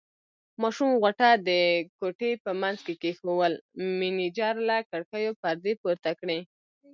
[0.61, 1.49] ماشوم غوټه د
[1.99, 3.53] کوټې په منځ کې کېښوول،
[3.99, 6.39] مېنېجر له کړکیو پردې پورته کړې.